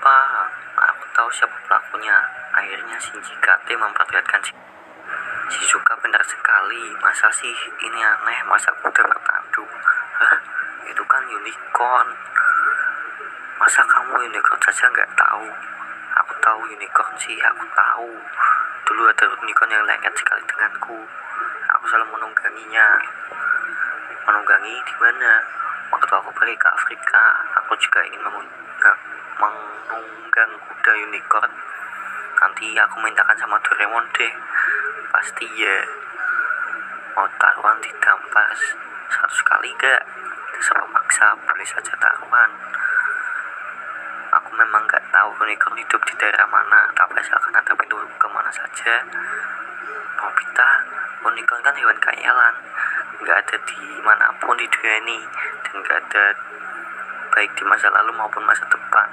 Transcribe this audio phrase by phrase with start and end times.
[0.00, 0.48] apa
[0.80, 2.16] aku tahu siapa pelakunya.
[2.56, 4.56] Akhirnya Shinji Kate memperlihatkan si
[5.52, 6.96] Si suka benar sekali.
[7.04, 7.52] Masa sih
[7.84, 8.40] ini aneh?
[8.48, 9.68] Masa kuda bertanduk
[10.16, 10.36] Hah,
[10.88, 12.08] itu kan unicorn.
[13.60, 15.44] Masa kamu unicorn saja nggak tahu?
[16.24, 18.08] Aku tahu unicorn sih aku tahu.
[18.88, 20.96] Dulu ada unicorn yang lengket sekali denganku.
[21.76, 22.88] Aku selalu menungganginya.
[24.24, 25.44] Menunggangi di mana?
[25.92, 28.22] Waktu aku balik ke Afrika aku juga ingin
[29.40, 31.52] menunggang, kuda unicorn.
[32.40, 34.32] Nanti aku mintakan sama Doraemon deh.
[35.08, 35.76] Pasti ya.
[37.16, 38.58] Mau taruhan di dampas
[39.10, 40.04] satu sekali gak
[40.60, 42.50] sama maksa boleh saja taruhan.
[44.30, 48.52] Aku memang gak tahu unicorn hidup di daerah mana tapi asalkan ada pintu ke mana
[48.52, 49.02] saja.
[50.20, 50.68] Nobita
[51.24, 52.54] unicorn kan hewan khayalan
[53.20, 55.18] nggak ada di mana pun di dunia ini
[55.60, 56.24] dan nggak ada
[57.36, 59.08] baik di masa lalu maupun masa depan